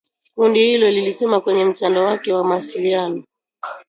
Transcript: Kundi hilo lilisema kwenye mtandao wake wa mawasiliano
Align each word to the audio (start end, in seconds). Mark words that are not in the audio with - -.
Kundi 0.35 0.59
hilo 0.67 0.89
lilisema 0.91 1.41
kwenye 1.41 1.65
mtandao 1.65 2.05
wake 2.05 2.33
wa 2.33 2.43
mawasiliano 2.43 3.23